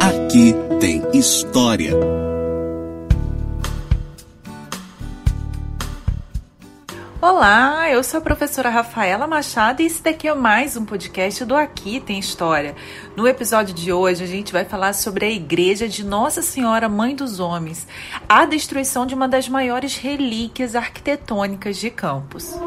Aqui 0.00 0.54
tem 0.80 1.02
história. 1.12 1.92
Olá, 7.20 7.90
eu 7.90 8.02
sou 8.02 8.18
a 8.18 8.20
professora 8.22 8.70
Rafaela 8.70 9.26
Machado 9.26 9.82
e 9.82 9.84
esse 9.84 10.02
daqui 10.02 10.26
é 10.26 10.34
mais 10.34 10.78
um 10.78 10.86
podcast 10.86 11.44
do 11.44 11.54
Aqui 11.54 12.00
Tem 12.00 12.18
História. 12.18 12.74
No 13.14 13.28
episódio 13.28 13.74
de 13.74 13.92
hoje, 13.92 14.24
a 14.24 14.26
gente 14.26 14.50
vai 14.50 14.64
falar 14.64 14.94
sobre 14.94 15.26
a 15.26 15.30
igreja 15.30 15.86
de 15.86 16.02
Nossa 16.02 16.40
Senhora 16.40 16.88
Mãe 16.88 17.14
dos 17.14 17.38
Homens, 17.38 17.86
a 18.26 18.46
destruição 18.46 19.04
de 19.04 19.14
uma 19.14 19.28
das 19.28 19.46
maiores 19.46 19.98
relíquias 19.98 20.74
arquitetônicas 20.74 21.76
de 21.76 21.90
Campos. 21.90 22.58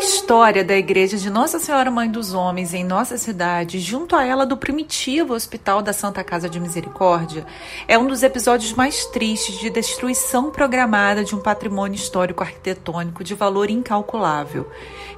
História 0.00 0.64
da 0.64 0.74
igreja 0.74 1.18
de 1.18 1.28
Nossa 1.28 1.58
Senhora 1.58 1.90
Mãe 1.90 2.10
dos 2.10 2.32
Homens 2.32 2.72
em 2.72 2.82
nossa 2.82 3.18
cidade, 3.18 3.78
junto 3.78 4.16
a 4.16 4.24
ela 4.24 4.46
do 4.46 4.56
primitivo 4.56 5.34
Hospital 5.34 5.82
da 5.82 5.92
Santa 5.92 6.24
Casa 6.24 6.48
de 6.48 6.58
Misericórdia, 6.58 7.46
é 7.86 7.98
um 7.98 8.06
dos 8.06 8.22
episódios 8.22 8.72
mais 8.72 9.04
tristes 9.06 9.58
de 9.58 9.68
destruição 9.68 10.50
programada 10.50 11.22
de 11.22 11.34
um 11.34 11.40
patrimônio 11.40 11.96
histórico 11.96 12.42
arquitetônico 12.42 13.22
de 13.22 13.34
valor 13.34 13.68
incalculável. 13.68 14.66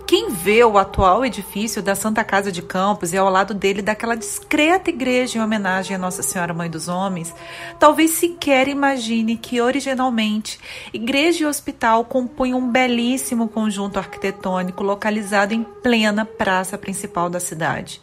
Quem 0.05 0.31
vê 0.31 0.65
o 0.65 0.77
atual 0.77 1.25
edifício 1.25 1.81
da 1.81 1.95
Santa 1.95 2.25
Casa 2.25 2.51
de 2.51 2.61
Campos 2.61 3.13
e 3.13 3.17
ao 3.17 3.31
lado 3.31 3.55
dele 3.55 3.81
daquela 3.81 4.17
discreta 4.17 4.91
igreja 4.91 5.39
em 5.39 5.41
homenagem 5.41 5.95
a 5.95 5.99
Nossa 5.99 6.23
Senhora 6.23 6.53
Mãe 6.53 6.69
dos 6.69 6.89
Homens, 6.89 7.33
talvez 7.79 8.11
sequer 8.11 8.67
imagine 8.67 9.37
que 9.37 9.61
originalmente 9.61 10.59
igreja 10.93 11.45
e 11.45 11.47
hospital 11.47 12.05
compunham 12.05 12.59
um 12.59 12.69
belíssimo 12.69 13.49
conjunto 13.49 13.99
arquitetônico 13.99 14.72
localizado 14.81 15.53
em 15.53 15.63
plena 15.63 16.25
praça 16.25 16.79
principal 16.79 17.29
da 17.29 17.41
cidade. 17.41 18.01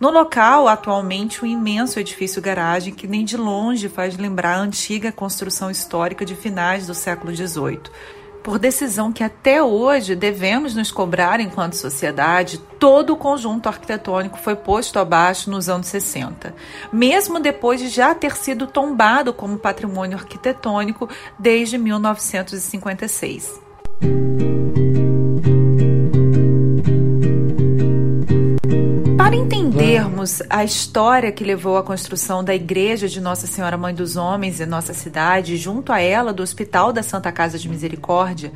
No 0.00 0.10
local, 0.10 0.66
atualmente, 0.66 1.44
um 1.44 1.46
imenso 1.46 2.00
edifício 2.00 2.42
garagem 2.42 2.92
que 2.92 3.06
nem 3.06 3.24
de 3.24 3.36
longe 3.36 3.88
faz 3.88 4.16
lembrar 4.16 4.56
a 4.56 4.60
antiga 4.60 5.12
construção 5.12 5.70
histórica 5.70 6.24
de 6.24 6.34
finais 6.34 6.86
do 6.86 6.94
século 6.94 7.34
XVIII 7.34 7.80
por 8.44 8.58
decisão 8.58 9.10
que 9.10 9.24
até 9.24 9.62
hoje 9.62 10.14
devemos 10.14 10.74
nos 10.74 10.92
cobrar 10.92 11.40
enquanto 11.40 11.72
sociedade, 11.72 12.58
todo 12.78 13.14
o 13.14 13.16
conjunto 13.16 13.70
arquitetônico 13.70 14.36
foi 14.36 14.54
posto 14.54 14.98
abaixo 14.98 15.50
nos 15.50 15.70
anos 15.70 15.86
60, 15.86 16.54
mesmo 16.92 17.40
depois 17.40 17.80
de 17.80 17.88
já 17.88 18.14
ter 18.14 18.36
sido 18.36 18.66
tombado 18.66 19.32
como 19.32 19.56
patrimônio 19.56 20.18
arquitetônico 20.18 21.08
desde 21.38 21.78
1956. 21.78 23.58
Para 29.48 29.63
entendermos 29.74 30.40
a 30.48 30.62
história 30.62 31.32
que 31.32 31.42
levou 31.42 31.76
à 31.76 31.82
construção 31.82 32.44
da 32.44 32.54
Igreja 32.54 33.08
de 33.08 33.20
Nossa 33.20 33.48
Senhora 33.48 33.76
Mãe 33.76 33.92
dos 33.92 34.16
Homens 34.16 34.60
em 34.60 34.66
nossa 34.66 34.94
cidade, 34.94 35.56
junto 35.56 35.92
a 35.92 36.00
ela 36.00 36.32
do 36.32 36.44
Hospital 36.44 36.92
da 36.92 37.02
Santa 37.02 37.32
Casa 37.32 37.58
de 37.58 37.68
Misericórdia, 37.68 38.52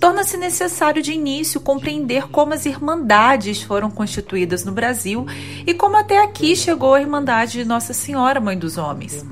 torna-se 0.00 0.38
necessário 0.38 1.02
de 1.02 1.12
início 1.12 1.60
compreender 1.60 2.28
como 2.28 2.54
as 2.54 2.64
irmandades 2.64 3.62
foram 3.62 3.90
constituídas 3.90 4.64
no 4.64 4.72
Brasil 4.72 5.26
e 5.66 5.74
como 5.74 5.98
até 5.98 6.24
aqui 6.24 6.56
chegou 6.56 6.94
a 6.94 7.00
Irmandade 7.00 7.58
de 7.58 7.64
Nossa 7.66 7.92
Senhora 7.92 8.40
Mãe 8.40 8.58
dos 8.58 8.78
Homens. 8.78 9.22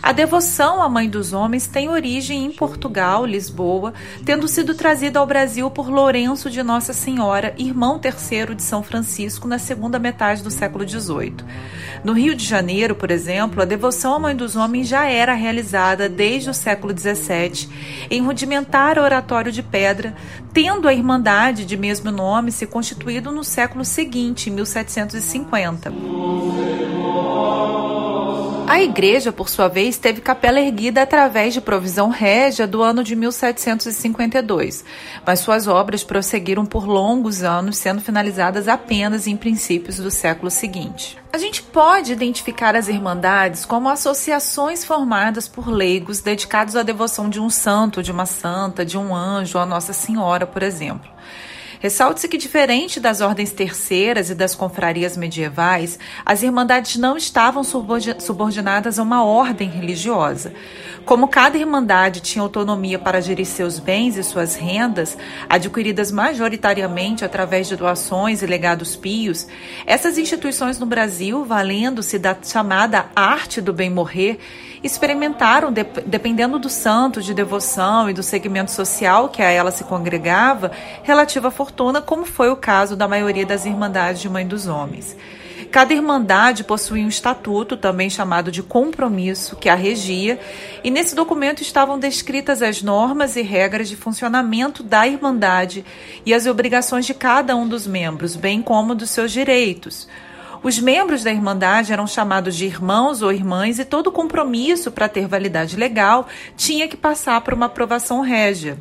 A 0.00 0.12
devoção 0.12 0.80
à 0.80 0.88
Mãe 0.88 1.08
dos 1.08 1.32
Homens 1.32 1.66
tem 1.66 1.88
origem 1.88 2.44
em 2.44 2.52
Portugal, 2.52 3.26
Lisboa, 3.26 3.92
tendo 4.24 4.46
sido 4.46 4.72
trazida 4.72 5.18
ao 5.18 5.26
Brasil 5.26 5.68
por 5.68 5.90
Lourenço 5.90 6.48
de 6.48 6.62
Nossa 6.62 6.92
Senhora, 6.92 7.54
irmão 7.58 7.98
terceiro 7.98 8.54
de 8.54 8.62
São 8.62 8.84
Francisco, 8.84 9.48
na 9.48 9.58
segunda 9.58 9.98
metade 9.98 10.44
do 10.44 10.50
século 10.50 10.75
XVIII. 10.82 11.36
No 12.02 12.12
Rio 12.12 12.34
de 12.34 12.44
Janeiro, 12.44 12.94
por 12.94 13.10
exemplo, 13.10 13.62
a 13.62 13.64
devoção 13.64 14.14
à 14.14 14.18
Mãe 14.18 14.34
dos 14.34 14.56
Homens 14.56 14.88
já 14.88 15.06
era 15.06 15.34
realizada 15.34 16.08
desde 16.08 16.50
o 16.50 16.54
século 16.54 16.96
XVII 16.96 17.68
em 18.10 18.22
rudimentar 18.22 18.98
oratório 18.98 19.52
de 19.52 19.62
pedra, 19.62 20.14
tendo 20.52 20.88
a 20.88 20.94
Irmandade 20.94 21.64
de 21.64 21.76
mesmo 21.76 22.10
nome 22.10 22.50
se 22.50 22.66
constituído 22.66 23.30
no 23.30 23.44
século 23.44 23.84
seguinte, 23.84 24.50
1750. 24.50 25.92
A 28.68 28.82
igreja, 28.82 29.30
por 29.30 29.48
sua 29.48 29.68
vez, 29.68 29.96
teve 29.96 30.20
capela 30.20 30.60
erguida 30.60 31.00
através 31.00 31.54
de 31.54 31.60
provisão 31.60 32.08
régia 32.08 32.66
do 32.66 32.82
ano 32.82 33.04
de 33.04 33.14
1752, 33.14 34.84
mas 35.24 35.38
suas 35.38 35.68
obras 35.68 36.02
prosseguiram 36.02 36.66
por 36.66 36.84
longos 36.84 37.44
anos, 37.44 37.78
sendo 37.78 38.00
finalizadas 38.00 38.66
apenas 38.66 39.28
em 39.28 39.36
princípios 39.36 39.98
do 39.98 40.10
século 40.10 40.50
seguinte. 40.50 41.16
A 41.32 41.38
gente 41.38 41.62
pode 41.62 42.12
identificar 42.12 42.74
as 42.74 42.88
irmandades 42.88 43.64
como 43.64 43.88
associações 43.88 44.84
formadas 44.84 45.46
por 45.46 45.68
leigos 45.68 46.20
dedicados 46.20 46.74
à 46.74 46.82
devoção 46.82 47.30
de 47.30 47.38
um 47.38 47.48
santo, 47.48 48.02
de 48.02 48.10
uma 48.10 48.26
santa, 48.26 48.84
de 48.84 48.98
um 48.98 49.14
anjo, 49.14 49.58
a 49.58 49.64
Nossa 49.64 49.92
Senhora, 49.92 50.44
por 50.44 50.64
exemplo. 50.64 51.08
Ressalte-se 51.80 52.28
que, 52.28 52.38
diferente 52.38 52.98
das 52.98 53.20
ordens 53.20 53.52
terceiras 53.52 54.30
e 54.30 54.34
das 54.34 54.54
confrarias 54.54 55.16
medievais, 55.16 55.98
as 56.24 56.42
irmandades 56.42 56.96
não 56.96 57.16
estavam 57.16 57.62
subordinadas 57.64 58.98
a 58.98 59.02
uma 59.02 59.24
ordem 59.24 59.68
religiosa. 59.68 60.52
Como 61.04 61.28
cada 61.28 61.56
irmandade 61.56 62.20
tinha 62.20 62.42
autonomia 62.42 62.98
para 62.98 63.20
gerir 63.20 63.46
seus 63.46 63.78
bens 63.78 64.16
e 64.16 64.24
suas 64.24 64.56
rendas, 64.56 65.16
adquiridas 65.48 66.10
majoritariamente 66.10 67.24
através 67.24 67.68
de 67.68 67.76
doações 67.76 68.42
e 68.42 68.46
legados 68.46 68.96
pios, 68.96 69.46
essas 69.86 70.18
instituições 70.18 70.80
no 70.80 70.86
Brasil, 70.86 71.44
valendo-se 71.44 72.18
da 72.18 72.36
chamada 72.42 73.06
arte 73.14 73.60
do 73.60 73.72
bem 73.72 73.88
morrer, 73.88 74.40
experimentaram, 74.82 75.72
dependendo 75.72 76.58
do 76.58 76.68
santo, 76.68 77.22
de 77.22 77.34
devoção 77.34 78.10
e 78.10 78.12
do 78.12 78.22
segmento 78.22 78.70
social 78.70 79.28
que 79.28 79.42
a 79.42 79.50
ela 79.50 79.70
se 79.70 79.84
congregava, 79.84 80.70
relativa 81.02 81.50
fortuna, 81.50 81.65
como 82.04 82.24
foi 82.24 82.50
o 82.50 82.56
caso 82.56 82.96
da 82.96 83.08
maioria 83.08 83.46
das 83.46 83.64
Irmandades 83.64 84.20
de 84.20 84.28
Mãe 84.28 84.46
dos 84.46 84.66
Homens. 84.66 85.16
Cada 85.70 85.92
irmandade 85.92 86.64
possuía 86.64 87.04
um 87.04 87.08
estatuto, 87.08 87.76
também 87.76 88.08
chamado 88.08 88.50
de 88.50 88.62
compromisso, 88.62 89.56
que 89.56 89.68
a 89.68 89.74
regia, 89.74 90.38
e 90.82 90.90
nesse 90.90 91.14
documento 91.14 91.60
estavam 91.60 91.98
descritas 91.98 92.62
as 92.62 92.82
normas 92.82 93.36
e 93.36 93.42
regras 93.42 93.88
de 93.88 93.96
funcionamento 93.96 94.82
da 94.82 95.06
irmandade 95.06 95.84
e 96.24 96.32
as 96.32 96.46
obrigações 96.46 97.04
de 97.04 97.14
cada 97.14 97.56
um 97.56 97.68
dos 97.68 97.86
membros, 97.86 98.36
bem 98.36 98.62
como 98.62 98.94
dos 98.94 99.10
seus 99.10 99.32
direitos. 99.32 100.08
Os 100.62 100.78
membros 100.78 101.22
da 101.22 101.30
Irmandade 101.30 101.92
eram 101.92 102.06
chamados 102.06 102.56
de 102.56 102.64
irmãos 102.64 103.22
ou 103.22 103.30
irmãs 103.30 103.78
e 103.78 103.84
todo 103.84 104.10
compromisso 104.10 104.90
para 104.90 105.08
ter 105.08 105.28
validade 105.28 105.76
legal 105.76 106.26
tinha 106.56 106.88
que 106.88 106.96
passar 106.96 107.40
por 107.42 107.54
uma 107.54 107.66
aprovação 107.66 108.20
régia. 108.20 108.76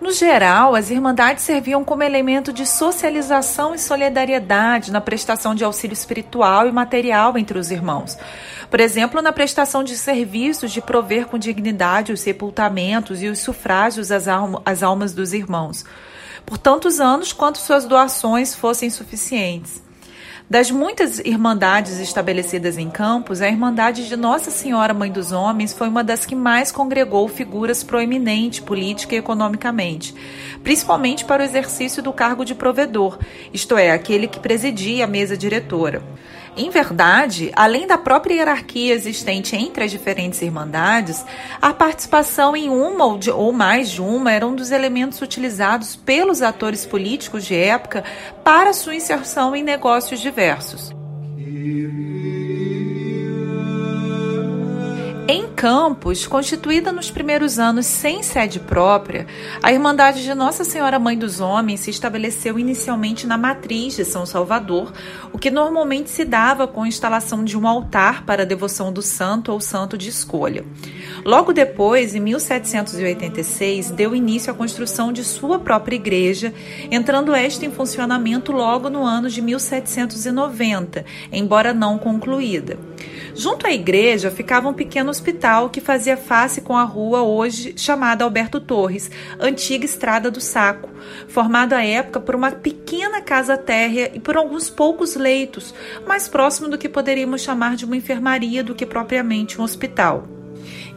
No 0.00 0.12
geral, 0.12 0.74
as 0.74 0.90
irmandades 0.90 1.44
serviam 1.44 1.84
como 1.84 2.02
elemento 2.02 2.54
de 2.54 2.64
socialização 2.64 3.74
e 3.74 3.78
solidariedade 3.78 4.90
na 4.90 5.00
prestação 5.00 5.54
de 5.54 5.62
auxílio 5.62 5.92
espiritual 5.92 6.66
e 6.66 6.72
material 6.72 7.36
entre 7.36 7.58
os 7.58 7.70
irmãos. 7.70 8.16
Por 8.70 8.80
exemplo, 8.80 9.20
na 9.20 9.30
prestação 9.30 9.84
de 9.84 9.98
serviços 9.98 10.72
de 10.72 10.80
prover 10.80 11.26
com 11.26 11.36
dignidade 11.36 12.14
os 12.14 12.20
sepultamentos 12.20 13.22
e 13.22 13.28
os 13.28 13.40
sufrágios 13.40 14.10
às, 14.10 14.24
às 14.64 14.82
almas 14.82 15.12
dos 15.12 15.34
irmãos, 15.34 15.84
por 16.46 16.56
tantos 16.56 16.98
anos 16.98 17.34
quanto 17.34 17.58
suas 17.58 17.84
doações 17.84 18.54
fossem 18.54 18.88
suficientes. 18.88 19.82
Das 20.50 20.68
muitas 20.68 21.20
irmandades 21.20 22.00
estabelecidas 22.00 22.76
em 22.76 22.90
Campos, 22.90 23.40
a 23.40 23.46
Irmandade 23.46 24.08
de 24.08 24.16
Nossa 24.16 24.50
Senhora 24.50 24.92
Mãe 24.92 25.08
dos 25.08 25.30
Homens 25.30 25.72
foi 25.72 25.86
uma 25.86 26.02
das 26.02 26.26
que 26.26 26.34
mais 26.34 26.72
congregou 26.72 27.28
figuras 27.28 27.84
proeminentes 27.84 28.58
política 28.58 29.14
e 29.14 29.18
economicamente, 29.18 30.12
principalmente 30.64 31.24
para 31.24 31.40
o 31.40 31.44
exercício 31.44 32.02
do 32.02 32.12
cargo 32.12 32.44
de 32.44 32.56
provedor, 32.56 33.16
isto 33.52 33.78
é, 33.78 33.92
aquele 33.92 34.26
que 34.26 34.40
presidia 34.40 35.04
a 35.04 35.06
mesa 35.06 35.36
diretora. 35.36 36.02
Em 36.56 36.68
verdade, 36.68 37.52
além 37.54 37.86
da 37.86 37.96
própria 37.96 38.34
hierarquia 38.34 38.92
existente 38.92 39.54
entre 39.54 39.84
as 39.84 39.90
diferentes 39.90 40.42
irmandades, 40.42 41.24
a 41.62 41.72
participação 41.72 42.56
em 42.56 42.68
uma 42.68 43.04
ou, 43.04 43.18
de, 43.18 43.30
ou 43.30 43.52
mais 43.52 43.90
de 43.90 44.02
uma 44.02 44.32
era 44.32 44.46
um 44.46 44.54
dos 44.54 44.70
elementos 44.70 45.22
utilizados 45.22 45.94
pelos 45.94 46.42
atores 46.42 46.84
políticos 46.84 47.44
de 47.44 47.54
época 47.54 48.04
para 48.42 48.72
sua 48.72 48.96
inserção 48.96 49.54
em 49.54 49.62
negócios 49.62 50.20
diversos. 50.20 50.92
Em 55.32 55.46
Campos, 55.46 56.26
constituída 56.26 56.90
nos 56.90 57.08
primeiros 57.08 57.56
anos 57.56 57.86
sem 57.86 58.20
sede 58.20 58.58
própria, 58.58 59.28
a 59.62 59.72
Irmandade 59.72 60.24
de 60.24 60.34
Nossa 60.34 60.64
Senhora 60.64 60.98
Mãe 60.98 61.16
dos 61.16 61.38
Homens 61.38 61.78
se 61.78 61.90
estabeleceu 61.90 62.58
inicialmente 62.58 63.28
na 63.28 63.38
matriz 63.38 63.94
de 63.94 64.04
São 64.04 64.26
Salvador, 64.26 64.92
o 65.32 65.38
que 65.38 65.48
normalmente 65.48 66.10
se 66.10 66.24
dava 66.24 66.66
com 66.66 66.82
a 66.82 66.88
instalação 66.88 67.44
de 67.44 67.56
um 67.56 67.64
altar 67.68 68.24
para 68.24 68.42
a 68.42 68.44
devoção 68.44 68.92
do 68.92 69.02
santo 69.02 69.52
ou 69.52 69.60
santo 69.60 69.96
de 69.96 70.08
escolha. 70.08 70.64
Logo 71.24 71.52
depois, 71.52 72.12
em 72.12 72.18
1786, 72.18 73.92
deu 73.92 74.16
início 74.16 74.52
à 74.52 74.56
construção 74.56 75.12
de 75.12 75.22
sua 75.22 75.60
própria 75.60 75.94
igreja, 75.94 76.52
entrando 76.90 77.32
esta 77.32 77.64
em 77.64 77.70
funcionamento 77.70 78.50
logo 78.50 78.90
no 78.90 79.04
ano 79.04 79.30
de 79.30 79.40
1790, 79.40 81.04
embora 81.30 81.72
não 81.72 81.98
concluída. 81.98 82.89
Junto 83.34 83.66
à 83.66 83.72
igreja 83.72 84.30
ficava 84.30 84.68
um 84.68 84.74
pequeno 84.74 85.10
hospital 85.10 85.70
que 85.70 85.80
fazia 85.80 86.16
face 86.16 86.60
com 86.60 86.76
a 86.76 86.82
rua 86.82 87.22
hoje 87.22 87.74
chamada 87.76 88.24
Alberto 88.24 88.60
Torres, 88.60 89.10
antiga 89.38 89.84
Estrada 89.84 90.30
do 90.30 90.40
Saco, 90.40 90.88
formado 91.28 91.72
à 91.72 91.82
época 91.84 92.20
por 92.20 92.34
uma 92.34 92.50
pequena 92.50 93.20
casa 93.20 93.56
térrea 93.56 94.10
e 94.14 94.20
por 94.20 94.36
alguns 94.36 94.68
poucos 94.68 95.16
leitos, 95.16 95.74
mais 96.06 96.28
próximo 96.28 96.68
do 96.68 96.78
que 96.78 96.88
poderíamos 96.88 97.42
chamar 97.42 97.76
de 97.76 97.84
uma 97.84 97.96
enfermaria 97.96 98.62
do 98.62 98.74
que 98.74 98.84
propriamente 98.84 99.60
um 99.60 99.64
hospital. 99.64 100.28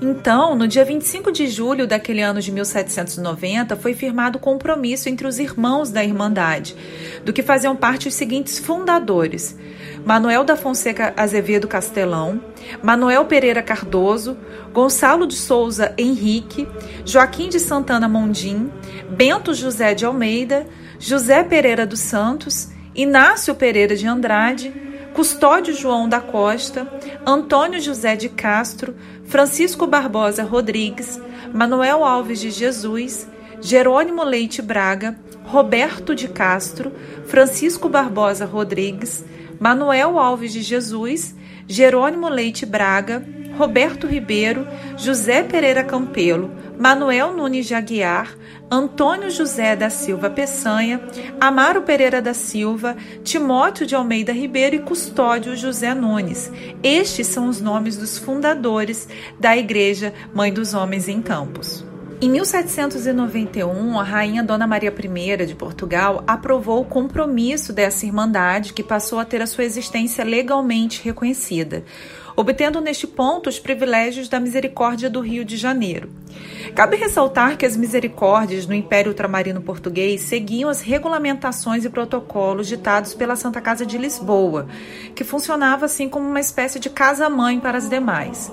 Então, 0.02 0.56
no 0.56 0.68
dia 0.68 0.84
25 0.84 1.32
de 1.32 1.48
julho 1.48 1.88
daquele 1.88 2.22
ano 2.22 2.42
de 2.42 2.52
1790, 2.52 3.76
foi 3.78 3.94
firmado 3.94 4.38
o 4.38 4.42
compromisso 4.42 5.08
entre 5.08 5.26
os 5.26 5.40
irmãos 5.40 5.90
da 5.92 6.04
Irmandade, 6.04 6.76
do 7.24 7.32
que 7.32 7.42
faziam 7.42 7.76
parte 7.76 8.08
os 8.08 8.14
seguintes 8.14 8.60
fundadores: 8.60 9.58
Manuel 10.06 10.44
da 10.44 10.58
Fonseca 10.58 11.14
Azevedo 11.16 11.68
Castelão, 11.68 12.42
Manuel 12.82 13.26
Pereira 13.26 13.62
Cardoso, 13.62 14.38
Gonçalo 14.74 15.26
de 15.26 15.36
Souza 15.36 15.94
Henrique, 15.98 16.68
Joaquim 17.06 17.48
de 17.48 17.60
Santana 17.60 18.10
Mondim, 18.10 18.70
Bento 19.10 19.54
José 19.54 19.96
de 19.96 20.06
Almeida, 20.06 20.68
José 21.00 21.44
Pereira 21.44 21.86
dos 21.86 22.02
Santos, 22.02 22.70
Inácio 22.94 23.56
Pereira 23.56 23.96
de 23.96 24.06
Andrade, 24.06 24.74
Custódio 25.14 25.74
João 25.74 26.10
da 26.10 26.20
Costa, 26.20 26.88
Antônio 27.26 27.80
José 27.80 28.16
de 28.16 28.28
Castro, 28.28 28.96
Francisco 29.26 29.88
Barbosa 29.88 30.44
Rodrigues, 30.44 31.22
Manuel 31.54 32.04
Alves 32.04 32.40
de 32.40 32.52
Jesus, 32.52 33.28
Jerônimo 33.62 34.24
Leite 34.24 34.62
Braga, 34.62 35.16
Roberto 35.46 36.16
de 36.16 36.28
Castro, 36.28 36.92
Francisco 37.26 37.88
Barbosa 37.88 38.46
Rodrigues, 38.46 39.24
Manuel 39.60 40.18
Alves 40.20 40.54
de 40.54 40.62
Jesus, 40.62 41.36
Jerônimo 41.68 42.28
Leite 42.28 42.66
Braga, 42.66 43.26
Roberto 43.58 44.08
Ribeiro, 44.08 44.68
José 44.98 45.44
Pereira 45.44 45.84
Campelo, 45.84 46.52
Manuel 46.78 47.34
Nunes 47.34 47.68
de 47.68 47.76
Aguiar, 47.76 48.36
Antônio 48.70 49.30
José 49.30 49.76
da 49.76 49.90
Silva 49.90 50.30
Peçanha, 50.30 51.00
Amaro 51.40 51.84
Pereira 51.84 52.22
da 52.22 52.34
Silva, 52.34 52.98
Timóteo 53.24 53.86
de 53.86 53.96
Almeida 53.96 54.34
Ribeiro 54.34 54.76
e 54.76 54.80
Custódio 54.80 55.56
José 55.56 55.94
Nunes. 55.94 56.52
Estes 56.82 57.28
são 57.28 57.48
os 57.48 57.62
nomes 57.62 57.96
dos 57.96 58.18
fundadores 58.18 59.08
da 59.40 59.56
Igreja 59.56 60.14
Mãe 60.34 60.52
dos 60.52 60.74
Homens 60.74 61.08
em 61.08 61.22
Campos. 61.22 61.86
Em 62.24 62.30
1791, 62.30 64.00
a 64.00 64.04
rainha 64.04 64.42
Dona 64.42 64.66
Maria 64.66 64.96
I 64.98 65.46
de 65.46 65.56
Portugal 65.56 66.24
aprovou 66.26 66.80
o 66.80 66.86
compromisso 66.86 67.74
dessa 67.74 68.06
irmandade, 68.06 68.72
que 68.72 68.82
passou 68.82 69.20
a 69.20 69.26
ter 69.26 69.42
a 69.42 69.46
sua 69.46 69.66
existência 69.66 70.24
legalmente 70.24 71.04
reconhecida, 71.04 71.84
obtendo 72.34 72.80
neste 72.80 73.06
ponto 73.06 73.50
os 73.50 73.60
privilégios 73.60 74.30
da 74.30 74.40
Misericórdia 74.40 75.10
do 75.10 75.20
Rio 75.20 75.44
de 75.44 75.58
Janeiro. 75.58 76.10
Cabe 76.74 76.96
ressaltar 76.96 77.58
que 77.58 77.66
as 77.66 77.76
misericórdias 77.76 78.66
no 78.66 78.74
Império 78.74 79.10
Ultramarino 79.10 79.62
Português 79.62 80.22
seguiam 80.22 80.70
as 80.70 80.80
regulamentações 80.80 81.84
e 81.84 81.90
protocolos 81.90 82.70
ditados 82.70 83.14
pela 83.14 83.36
Santa 83.36 83.60
Casa 83.60 83.86
de 83.86 83.98
Lisboa, 83.98 84.66
que 85.14 85.26
funcionava 85.26 85.88
assim 85.88 86.08
como 86.08 86.26
uma 86.26 86.40
espécie 86.40 86.80
de 86.80 86.90
casa-mãe 86.90 87.60
para 87.60 87.78
as 87.78 87.90
demais 87.90 88.50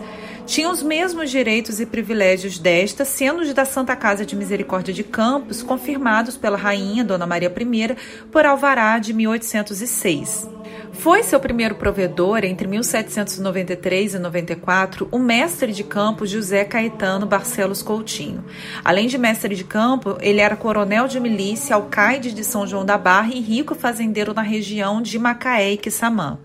tinham 0.51 0.73
os 0.73 0.83
mesmos 0.83 1.31
direitos 1.31 1.79
e 1.79 1.87
privilégios 1.87 2.59
desta, 2.59 3.05
sendo 3.05 3.41
os 3.41 3.55
da 3.55 3.65
Santa 3.65 3.95
Casa 3.95 4.27
de 4.27 4.35
Misericórdia 4.35 4.93
de 4.93 5.05
Campos 5.05 5.63
confirmados 5.63 6.37
pela 6.37 6.57
rainha 6.57 7.05
Dona 7.05 7.25
Maria 7.25 7.55
I 7.57 7.97
por 8.33 8.45
alvará 8.45 8.99
de 8.99 9.13
1806. 9.13 10.49
Foi 10.93 11.23
seu 11.23 11.39
primeiro 11.39 11.77
provedor 11.77 12.45
entre 12.45 12.67
1793 12.67 14.15
e 14.15 14.19
94 14.19 15.07
o 15.13 15.21
mestre 15.21 15.73
de 15.73 15.85
campo 15.85 16.27
José 16.27 16.65
Caetano 16.65 17.27
Barcelos 17.27 17.81
Coutinho. 17.81 18.45
Além 18.85 19.07
de 19.07 19.17
mestre 19.17 19.55
de 19.55 19.63
campo, 19.63 20.19
ele 20.21 20.41
era 20.41 20.57
coronel 20.57 21.07
de 21.07 21.21
milícia, 21.21 21.77
alcaide 21.77 22.33
de 22.33 22.43
São 22.43 22.67
João 22.67 22.85
da 22.85 22.99
Barra 22.99 23.33
e 23.33 23.41
rico 23.41 23.77
fazendeiro 23.77 24.35
na 24.35 24.43
região 24.43 25.01
de 25.01 25.17
Macaé 25.17 25.75
e 25.75 25.77
Quissamã. 25.77 26.41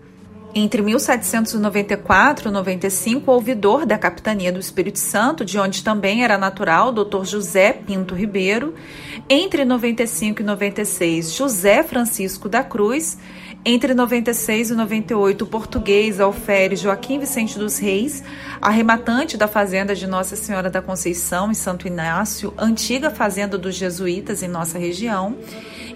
Entre 0.54 0.80
1794 0.80 2.48
e 2.48 2.52
95, 2.52 3.30
ouvidor 3.30 3.84
da 3.84 3.98
capitania 3.98 4.50
do 4.50 4.58
Espírito 4.58 4.98
Santo, 4.98 5.44
de 5.44 5.58
onde 5.58 5.84
também 5.84 6.24
era 6.24 6.38
natural 6.38 6.92
Dr. 6.92 7.24
José 7.24 7.72
Pinto 7.74 8.14
Ribeiro. 8.14 8.74
Entre 9.28 9.64
95 9.64 10.40
e 10.40 10.44
96, 10.44 11.32
José 11.32 11.82
Francisco 11.82 12.48
da 12.48 12.64
Cruz. 12.64 13.18
Entre 13.68 13.94
96 13.94 14.70
e 14.70 14.74
98, 14.76 15.42
o 15.42 15.46
português 15.48 16.20
Alfere 16.20 16.76
Joaquim 16.76 17.18
Vicente 17.18 17.58
dos 17.58 17.78
Reis, 17.78 18.22
arrematante 18.62 19.36
da 19.36 19.48
fazenda 19.48 19.92
de 19.92 20.06
Nossa 20.06 20.36
Senhora 20.36 20.70
da 20.70 20.80
Conceição, 20.80 21.50
em 21.50 21.54
Santo 21.54 21.88
Inácio, 21.88 22.54
antiga 22.56 23.10
fazenda 23.10 23.58
dos 23.58 23.74
jesuítas 23.74 24.40
em 24.40 24.46
nossa 24.46 24.78
região. 24.78 25.36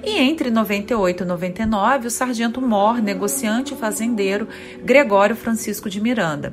E 0.02 0.19
entre 0.19 0.50
98 0.50 1.22
e 1.22 1.26
99, 1.26 2.08
o 2.08 2.11
sargento-mor, 2.11 3.00
negociante 3.00 3.72
e 3.72 3.76
fazendeiro 3.76 4.49
Gregório 4.82 5.37
Francisco 5.37 5.88
de 5.88 6.00
Miranda. 6.00 6.52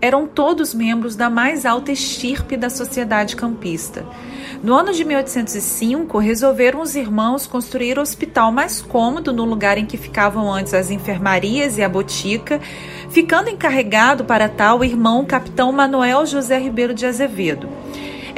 Eram 0.00 0.26
todos 0.26 0.72
membros 0.72 1.16
da 1.16 1.28
mais 1.28 1.66
alta 1.66 1.90
estirpe 1.90 2.56
da 2.56 2.70
sociedade 2.70 3.34
campista. 3.34 4.06
No 4.62 4.74
ano 4.74 4.92
de 4.92 5.04
1805, 5.04 6.18
resolveram 6.18 6.80
os 6.80 6.94
irmãos 6.94 7.46
construir 7.46 7.98
o 7.98 8.02
hospital 8.02 8.52
mais 8.52 8.80
cômodo 8.80 9.32
no 9.32 9.44
lugar 9.44 9.76
em 9.76 9.86
que 9.86 9.96
ficavam 9.96 10.52
antes 10.52 10.72
as 10.72 10.90
enfermarias 10.90 11.78
e 11.78 11.82
a 11.82 11.88
botica, 11.88 12.60
ficando 13.10 13.50
encarregado 13.50 14.24
para 14.24 14.48
tal 14.48 14.80
o 14.80 14.84
irmão 14.84 15.24
capitão 15.24 15.72
Manuel 15.72 16.26
José 16.26 16.58
Ribeiro 16.58 16.94
de 16.94 17.04
Azevedo. 17.04 17.68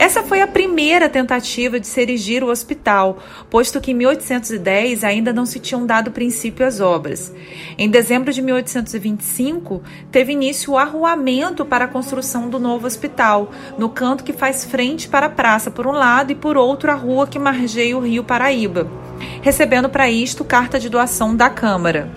Essa 0.00 0.23
foi 0.23 0.41
a 0.41 0.47
primeira 0.47 1.11
tentativa 1.11 1.79
de 1.79 1.87
se 1.87 2.00
erigir 2.00 2.43
o 2.43 2.49
hospital, 2.49 3.19
posto 3.50 3.82
que 3.82 3.91
em 3.91 3.94
1810 3.94 5.05
ainda 5.05 5.31
não 5.31 5.44
se 5.44 5.61
tinham 5.61 5.85
dado 5.85 6.11
princípio 6.11 6.67
às 6.67 6.81
obras. 6.81 7.31
Em 7.76 7.87
dezembro 7.87 8.32
de 8.32 8.41
1825, 8.41 9.82
teve 10.11 10.32
início 10.32 10.73
o 10.73 10.79
arruamento 10.79 11.67
para 11.67 11.85
a 11.85 11.88
construção 11.88 12.49
do 12.49 12.58
novo 12.58 12.87
hospital, 12.87 13.50
no 13.76 13.91
canto 13.91 14.25
que 14.25 14.32
faz 14.32 14.64
frente 14.64 15.06
para 15.06 15.26
a 15.26 15.31
praça 15.31 15.70
por 15.70 15.87
um 15.87 15.93
lado 15.93 16.32
e 16.32 16.35
por 16.35 16.56
outro 16.56 16.91
a 16.91 16.94
rua 16.94 17.26
que 17.26 17.38
margeia 17.38 17.94
o 17.94 18.00
rio 18.00 18.25
Paraíba, 18.25 18.91
recebendo 19.43 19.91
para 19.91 20.11
isto 20.11 20.46
carta 20.46 20.81
de 20.81 20.88
doação 20.88 21.37
da 21.37 21.50
Câmara. 21.50 22.11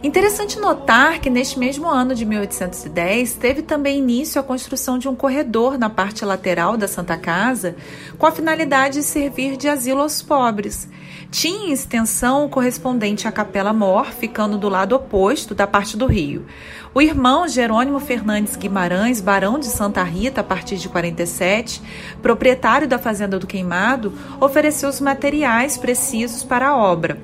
Interessante 0.00 0.60
notar 0.60 1.18
que 1.18 1.28
neste 1.28 1.58
mesmo 1.58 1.88
ano 1.88 2.14
de 2.14 2.24
1810 2.24 3.34
teve 3.34 3.62
também 3.62 3.98
início 3.98 4.40
a 4.40 4.44
construção 4.44 4.96
de 4.96 5.08
um 5.08 5.16
corredor 5.16 5.76
na 5.76 5.90
parte 5.90 6.24
lateral 6.24 6.76
da 6.76 6.86
Santa 6.86 7.16
Casa, 7.16 7.74
com 8.16 8.24
a 8.24 8.30
finalidade 8.30 9.00
de 9.00 9.02
servir 9.02 9.56
de 9.56 9.68
asilo 9.68 10.00
aos 10.00 10.22
pobres. 10.22 10.88
Tinha 11.32 11.74
extensão 11.74 12.48
correspondente 12.48 13.26
à 13.26 13.32
Capela 13.32 13.72
Mor, 13.72 14.06
ficando 14.12 14.56
do 14.56 14.68
lado 14.68 14.94
oposto 14.94 15.52
da 15.52 15.66
parte 15.66 15.96
do 15.96 16.06
rio. 16.06 16.46
O 16.94 17.02
irmão 17.02 17.48
Jerônimo 17.48 17.98
Fernandes 17.98 18.54
Guimarães, 18.54 19.20
barão 19.20 19.58
de 19.58 19.66
Santa 19.66 20.04
Rita 20.04 20.42
a 20.42 20.44
partir 20.44 20.76
de 20.76 20.88
47, 20.88 21.82
proprietário 22.22 22.86
da 22.86 23.00
Fazenda 23.00 23.36
do 23.36 23.48
Queimado, 23.48 24.12
ofereceu 24.40 24.88
os 24.88 25.00
materiais 25.00 25.76
precisos 25.76 26.44
para 26.44 26.68
a 26.68 26.76
obra. 26.76 27.18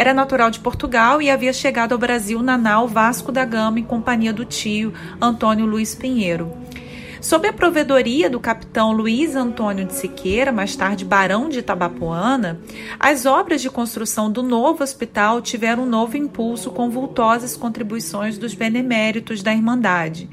Era 0.00 0.14
natural 0.14 0.50
de 0.50 0.58
Portugal 0.58 1.20
e 1.20 1.28
havia 1.28 1.52
chegado 1.52 1.92
ao 1.92 1.98
Brasil 1.98 2.42
na 2.42 2.56
nau 2.56 2.88
Vasco 2.88 3.30
da 3.30 3.44
Gama 3.44 3.78
em 3.78 3.84
companhia 3.84 4.32
do 4.32 4.46
tio 4.46 4.94
Antônio 5.20 5.66
Luiz 5.66 5.94
Pinheiro. 5.94 6.56
Sob 7.20 7.46
a 7.46 7.52
provedoria 7.52 8.30
do 8.30 8.40
capitão 8.40 8.92
Luiz 8.92 9.36
Antônio 9.36 9.84
de 9.84 9.92
Siqueira, 9.92 10.50
mais 10.50 10.74
tarde 10.74 11.04
barão 11.04 11.50
de 11.50 11.58
Itabapuana, 11.58 12.58
as 12.98 13.26
obras 13.26 13.60
de 13.60 13.68
construção 13.68 14.32
do 14.32 14.42
novo 14.42 14.82
hospital 14.82 15.42
tiveram 15.42 15.82
um 15.82 15.86
novo 15.86 16.16
impulso 16.16 16.70
com 16.70 16.88
vultosas 16.88 17.54
contribuições 17.54 18.38
dos 18.38 18.54
beneméritos 18.54 19.42
da 19.42 19.52
Irmandade. 19.52 20.30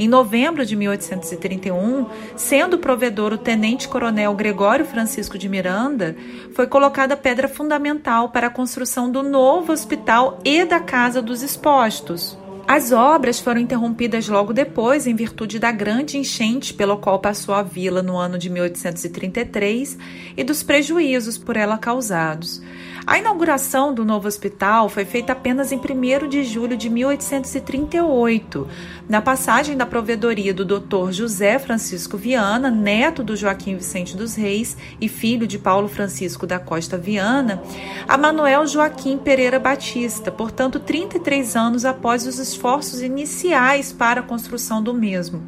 Em 0.00 0.08
novembro 0.08 0.64
de 0.64 0.74
1831, 0.74 2.06
sendo 2.34 2.78
provedor 2.78 3.34
o 3.34 3.36
tenente-coronel 3.36 4.34
Gregório 4.34 4.86
Francisco 4.86 5.36
de 5.36 5.46
Miranda, 5.46 6.16
foi 6.54 6.66
colocada 6.66 7.12
a 7.12 7.18
pedra 7.18 7.46
fundamental 7.46 8.30
para 8.30 8.46
a 8.46 8.50
construção 8.50 9.12
do 9.12 9.22
novo 9.22 9.74
hospital 9.74 10.40
e 10.42 10.64
da 10.64 10.80
Casa 10.80 11.20
dos 11.20 11.42
Expostos. 11.42 12.34
As 12.66 12.92
obras 12.92 13.40
foram 13.40 13.60
interrompidas 13.60 14.26
logo 14.26 14.54
depois 14.54 15.06
em 15.06 15.14
virtude 15.14 15.58
da 15.58 15.70
grande 15.70 16.16
enchente 16.16 16.72
pelo 16.72 16.96
qual 16.96 17.18
passou 17.18 17.54
a 17.54 17.62
vila 17.62 18.02
no 18.02 18.16
ano 18.16 18.38
de 18.38 18.48
1833 18.48 19.98
e 20.34 20.42
dos 20.42 20.62
prejuízos 20.62 21.36
por 21.36 21.58
ela 21.58 21.76
causados. 21.76 22.62
A 23.10 23.18
inauguração 23.18 23.92
do 23.92 24.04
novo 24.04 24.28
hospital 24.28 24.88
foi 24.88 25.04
feita 25.04 25.32
apenas 25.32 25.72
em 25.72 25.80
1 25.80 26.28
de 26.28 26.44
julho 26.44 26.76
de 26.76 26.88
1838, 26.88 28.68
na 29.08 29.20
passagem 29.20 29.76
da 29.76 29.84
provedoria 29.84 30.54
do 30.54 30.64
Dr. 30.64 31.10
José 31.10 31.58
Francisco 31.58 32.16
Viana, 32.16 32.70
neto 32.70 33.24
do 33.24 33.34
Joaquim 33.34 33.74
Vicente 33.74 34.16
dos 34.16 34.36
Reis 34.36 34.76
e 35.00 35.08
filho 35.08 35.44
de 35.44 35.58
Paulo 35.58 35.88
Francisco 35.88 36.46
da 36.46 36.60
Costa 36.60 36.96
Viana, 36.96 37.60
a 38.06 38.16
Manuel 38.16 38.64
Joaquim 38.64 39.18
Pereira 39.18 39.58
Batista, 39.58 40.30
portanto 40.30 40.78
33 40.78 41.56
anos 41.56 41.84
após 41.84 42.28
os 42.28 42.38
esforços 42.38 43.02
iniciais 43.02 43.92
para 43.92 44.20
a 44.20 44.22
construção 44.22 44.80
do 44.80 44.94
mesmo. 44.94 45.42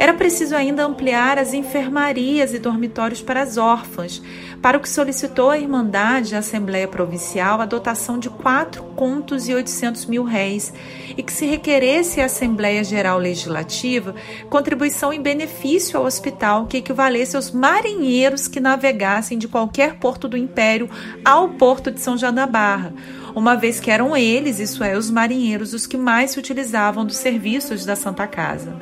Era 0.00 0.14
preciso 0.14 0.56
ainda 0.56 0.82
ampliar 0.82 1.38
as 1.38 1.52
enfermarias 1.52 2.54
e 2.54 2.58
dormitórios 2.58 3.20
para 3.20 3.42
as 3.42 3.58
órfãs, 3.58 4.22
para 4.62 4.78
o 4.78 4.80
que 4.80 4.88
solicitou 4.88 5.50
a 5.50 5.58
Irmandade, 5.58 6.34
a 6.34 6.38
Assembleia 6.38 6.88
Provincial, 6.88 7.60
a 7.60 7.66
dotação 7.66 8.18
de 8.18 8.30
quatro 8.30 8.82
contos 8.96 9.46
e 9.46 9.52
oitocentos 9.52 10.06
mil 10.06 10.24
réis 10.24 10.72
e 11.14 11.22
que 11.22 11.30
se 11.30 11.44
requeresse 11.44 12.18
à 12.18 12.24
Assembleia 12.24 12.82
Geral 12.82 13.18
Legislativa 13.18 14.14
contribuição 14.48 15.12
em 15.12 15.20
benefício 15.20 15.98
ao 15.98 16.06
hospital 16.06 16.64
que 16.64 16.78
equivalesse 16.78 17.36
aos 17.36 17.50
marinheiros 17.50 18.48
que 18.48 18.58
navegassem 18.58 19.36
de 19.36 19.48
qualquer 19.48 19.96
porto 19.96 20.26
do 20.26 20.36
Império 20.38 20.88
ao 21.22 21.50
porto 21.50 21.90
de 21.90 22.00
São 22.00 22.16
João 22.16 22.32
da 22.32 22.46
Barra, 22.46 22.94
uma 23.34 23.54
vez 23.54 23.78
que 23.78 23.90
eram 23.90 24.16
eles, 24.16 24.60
isso 24.60 24.82
é, 24.82 24.96
os 24.96 25.10
marinheiros, 25.10 25.74
os 25.74 25.86
que 25.86 25.98
mais 25.98 26.30
se 26.30 26.38
utilizavam 26.38 27.04
dos 27.04 27.18
serviços 27.18 27.84
da 27.84 27.94
Santa 27.94 28.26
Casa. 28.26 28.78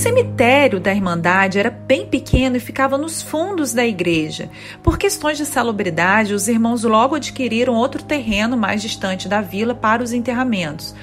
Cemitério 0.00 0.80
da 0.80 0.94
Irmandade 0.94 1.58
era 1.58 1.68
bem 1.68 2.06
pequeno 2.06 2.56
e 2.56 2.60
ficava 2.60 2.96
nos 2.96 3.20
fundos 3.20 3.74
da 3.74 3.84
igreja. 3.84 4.48
Por 4.82 4.96
questões 4.96 5.36
de 5.36 5.44
salubridade, 5.44 6.32
os 6.32 6.48
irmãos 6.48 6.84
logo 6.84 7.16
adquiriram 7.16 7.74
outro 7.74 8.02
terreno 8.02 8.56
mais 8.56 8.80
distante 8.80 9.28
da 9.28 9.42
vila 9.42 9.74
para 9.74 10.02
os 10.02 10.14
enterramentos. 10.14 10.94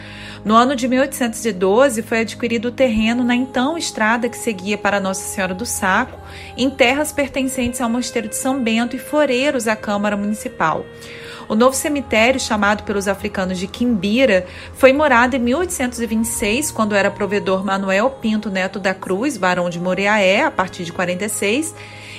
No 0.44 0.56
ano 0.56 0.76
de 0.76 0.88
1812 0.88 2.02
foi 2.02 2.22
adquirido 2.22 2.70
o 2.70 2.72
terreno 2.72 3.24
na 3.24 3.36
então 3.36 3.78
estrada 3.78 4.28
que 4.28 4.38
seguia 4.38 4.80
para 4.80 5.00
Nossa 5.00 5.22
Senhora 5.22 5.54
do 5.54 5.66
Saco, 5.66 6.20
em 6.58 6.68
terras 6.68 7.12
pertencentes 7.12 7.80
ao 7.80 7.92
Mosteiro 7.92 8.28
de 8.28 8.36
São 8.36 8.64
Bento 8.64 8.96
e 8.96 9.00
foreiros 9.00 9.68
à 9.68 9.76
Câmara 9.76 10.18
Municipal. 10.18 10.84
O 11.50 11.56
novo 11.56 11.76
cemitério, 11.76 12.40
chamado 12.40 12.84
pelos 12.84 13.08
africanos 13.08 13.58
de 13.58 13.68
Quimbira, 13.68 14.46
foi 14.74 14.92
morado 14.92 15.36
em 15.36 15.40
1826, 15.40 16.72
quando 16.72 16.94
era 16.94 17.10
provedor 17.10 17.64
Manuel 17.64 18.10
Pinto 18.10 18.50
Neto 18.50 18.80
da 18.80 18.94
Cruz, 18.94 19.38
barão 19.38 19.70
de 19.70 19.80
Moriaé, 19.80 20.44
a 20.44 20.52
partir 20.52 20.84
de 20.84 20.92
46, 20.92 21.74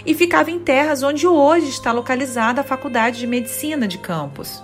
e 0.06 0.14
ficava 0.14 0.50
em 0.50 0.58
terras 0.58 1.02
onde 1.02 1.26
hoje 1.26 1.68
está 1.68 1.92
localizada 1.92 2.62
a 2.62 2.64
Faculdade 2.64 3.18
de 3.18 3.26
Medicina 3.26 3.87
de 3.87 3.99
Campos. 3.99 4.62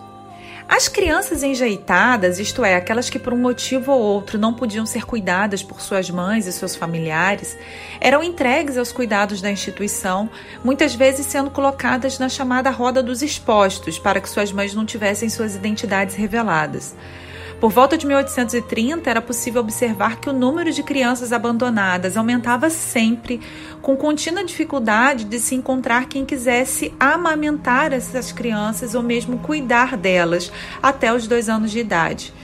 As 0.68 0.88
crianças 0.88 1.42
enjeitadas, 1.42 2.38
isto 2.38 2.64
é, 2.64 2.74
aquelas 2.74 3.10
que 3.10 3.18
por 3.18 3.34
um 3.34 3.38
motivo 3.38 3.92
ou 3.92 4.00
outro 4.00 4.38
não 4.38 4.54
podiam 4.54 4.86
ser 4.86 5.04
cuidadas 5.04 5.62
por 5.62 5.80
suas 5.80 6.08
mães 6.08 6.46
e 6.46 6.52
seus 6.52 6.74
familiares, 6.74 7.56
eram 8.00 8.22
entregues 8.22 8.78
aos 8.78 8.90
cuidados 8.90 9.42
da 9.42 9.50
instituição, 9.50 10.28
muitas 10.64 10.94
vezes 10.94 11.26
sendo 11.26 11.50
colocadas 11.50 12.18
na 12.18 12.30
chamada 12.30 12.70
roda 12.70 13.02
dos 13.02 13.22
expostos, 13.22 13.98
para 13.98 14.20
que 14.20 14.28
suas 14.28 14.50
mães 14.52 14.74
não 14.74 14.86
tivessem 14.86 15.28
suas 15.28 15.54
identidades 15.54 16.14
reveladas. 16.14 16.94
Por 17.60 17.70
volta 17.70 17.96
de 17.96 18.06
1830, 18.06 19.08
era 19.08 19.22
possível 19.22 19.60
observar 19.60 20.20
que 20.20 20.28
o 20.28 20.32
número 20.32 20.70
de 20.70 20.82
crianças 20.82 21.32
abandonadas 21.32 22.16
aumentava 22.16 22.68
sempre, 22.68 23.40
com 23.80 23.96
contínua 23.96 24.44
dificuldade 24.44 25.24
de 25.24 25.38
se 25.38 25.54
encontrar 25.54 26.06
quem 26.06 26.24
quisesse 26.26 26.92
amamentar 27.00 27.92
essas 27.92 28.32
crianças 28.32 28.94
ou 28.94 29.02
mesmo 29.02 29.38
cuidar 29.38 29.96
delas 29.96 30.52
até 30.82 31.12
os 31.12 31.26
dois 31.26 31.48
anos 31.48 31.70
de 31.70 31.78
idade. 31.78 32.34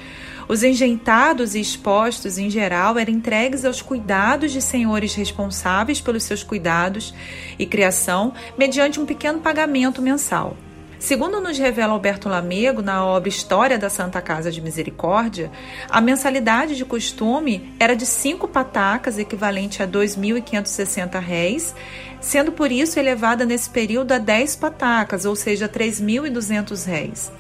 Os 0.49 0.65
enjeitados 0.65 1.55
e 1.55 1.61
expostos, 1.61 2.37
em 2.37 2.51
geral, 2.51 2.99
eram 2.99 3.13
entregues 3.13 3.65
aos 3.65 3.81
cuidados 3.81 4.51
de 4.51 4.61
senhores 4.61 5.15
responsáveis 5.15 6.01
pelos 6.01 6.25
seus 6.25 6.43
cuidados 6.43 7.15
e 7.59 7.67
criação, 7.67 8.33
mediante 8.59 8.99
um 8.99 9.07
pequeno 9.07 9.39
pagamento 9.39 10.03
mensal. 10.03 10.57
Segundo 11.01 11.41
nos 11.41 11.59
revela 11.59 11.95
Alberto 11.95 12.29
Lamego 12.29 12.83
na 12.83 13.03
obra 13.07 13.31
História 13.31 13.79
da 13.79 13.89
Santa 13.89 14.21
Casa 14.21 14.53
de 14.53 14.61
Misericórdia, 14.61 15.51
a 15.89 15.99
mensalidade 15.99 16.77
de 16.77 16.85
costume 16.85 17.75
era 17.81 17.97
de 17.97 18.05
cinco 18.05 18.47
patacas, 18.47 19.19
equivalente 19.19 19.83
a 19.83 19.89
2.560 19.89 21.19
réis, 21.19 21.75
sendo 22.21 22.53
por 22.53 22.71
isso 22.71 22.99
elevada 22.99 23.47
nesse 23.47 23.71
período 23.71 24.13
a 24.13 24.19
10 24.19 24.57
patacas, 24.57 25.25
ou 25.25 25.35
seja, 25.35 25.67
3.200 25.67 26.87
réis. 26.87 27.33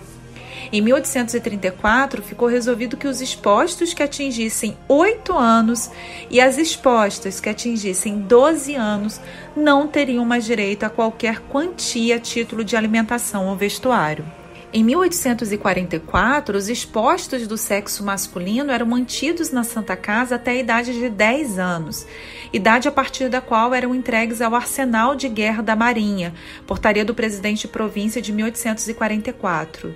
Em 0.73 0.81
1834, 0.81 2.23
ficou 2.23 2.47
resolvido 2.47 2.97
que 2.97 3.09
os 3.09 3.21
expostos 3.21 3.93
que 3.93 4.05
atingissem 4.05 4.77
8 4.87 5.37
anos 5.37 5.91
e 6.31 6.41
as 6.41 6.59
expostas 6.59 7.41
que 7.41 7.49
atingissem 7.49 8.21
12 8.21 8.77
anos 8.77 9.21
não 9.57 9.89
teriam 9.89 10.25
mais 10.25 10.45
direito 10.45 10.85
a 10.85 10.91
qualquer 10.91 11.41
quantia 11.41 12.17
a 12.17 12.21
título 12.21 12.63
de 12.63 12.77
alimentação 12.77 13.49
ou 13.49 13.57
vestuário. 13.57 14.25
Em 14.73 14.85
1844, 14.85 16.57
os 16.57 16.69
expostos 16.69 17.45
do 17.45 17.57
sexo 17.57 18.05
masculino 18.05 18.71
eram 18.71 18.87
mantidos 18.87 19.51
na 19.51 19.65
Santa 19.65 19.97
Casa 19.97 20.37
até 20.37 20.53
a 20.53 20.59
idade 20.61 20.93
de 20.93 21.09
10 21.09 21.59
anos, 21.59 22.07
idade 22.53 22.87
a 22.87 22.93
partir 22.93 23.29
da 23.29 23.41
qual 23.41 23.75
eram 23.75 23.93
entregues 23.93 24.41
ao 24.41 24.55
arsenal 24.55 25.17
de 25.17 25.29
guerra 25.29 25.61
da 25.61 25.75
Marinha, 25.75 26.33
portaria 26.69 27.05
do 27.05 27.13
presidente 27.13 27.63
de 27.63 27.69
província 27.69 28.23
de 28.23 28.33
1844. 28.33 29.93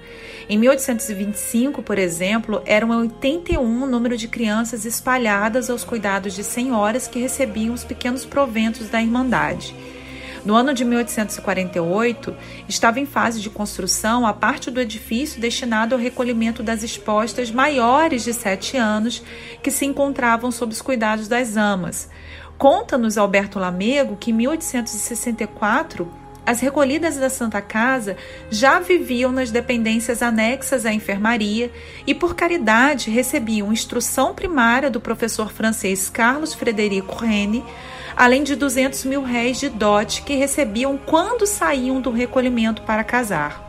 Em 0.48 0.58
1825, 0.58 1.80
por 1.80 1.96
exemplo, 1.96 2.60
eram 2.66 2.90
81 2.90 3.84
o 3.84 3.86
número 3.86 4.16
de 4.16 4.26
crianças 4.26 4.84
espalhadas 4.84 5.70
aos 5.70 5.84
cuidados 5.84 6.34
de 6.34 6.42
senhoras 6.42 7.06
que 7.06 7.20
recebiam 7.20 7.74
os 7.74 7.84
pequenos 7.84 8.24
proventos 8.24 8.88
da 8.88 9.00
Irmandade. 9.00 9.72
No 10.44 10.54
ano 10.54 10.74
de 10.74 10.84
1848, 10.84 12.36
estava 12.68 13.00
em 13.00 13.06
fase 13.06 13.40
de 13.40 13.48
construção 13.48 14.26
a 14.26 14.32
parte 14.32 14.70
do 14.70 14.78
edifício 14.78 15.40
destinado 15.40 15.94
ao 15.94 16.00
recolhimento 16.00 16.62
das 16.62 16.82
expostas 16.82 17.50
maiores 17.50 18.24
de 18.24 18.34
sete 18.34 18.76
anos 18.76 19.22
que 19.62 19.70
se 19.70 19.86
encontravam 19.86 20.52
sob 20.52 20.72
os 20.72 20.82
cuidados 20.82 21.28
das 21.28 21.56
amas. 21.56 22.10
Conta-nos 22.58 23.16
Alberto 23.16 23.58
Lamego 23.58 24.16
que 24.16 24.30
em 24.30 24.34
1864 24.34 26.24
as 26.46 26.60
recolhidas 26.60 27.16
da 27.16 27.30
Santa 27.30 27.62
Casa 27.62 28.16
já 28.50 28.78
viviam 28.78 29.32
nas 29.32 29.50
dependências 29.50 30.22
anexas 30.22 30.84
à 30.84 30.92
enfermaria 30.92 31.72
e, 32.06 32.14
por 32.14 32.34
caridade, 32.34 33.10
recebiam 33.10 33.72
instrução 33.72 34.34
primária 34.34 34.90
do 34.90 35.00
professor 35.00 35.50
francês 35.50 36.10
Carlos 36.10 36.52
Frederico 36.52 37.16
Rene, 37.16 37.64
além 38.16 38.42
de 38.42 38.54
200 38.54 39.04
mil 39.04 39.22
réis 39.22 39.58
de 39.58 39.68
dote 39.68 40.22
que 40.22 40.34
recebiam 40.34 40.96
quando 40.96 41.46
saíam 41.46 42.00
do 42.00 42.10
recolhimento 42.10 42.82
para 42.82 43.04
casar. 43.04 43.64